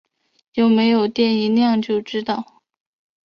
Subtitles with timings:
[0.55, 2.63] 有没有电一量就知道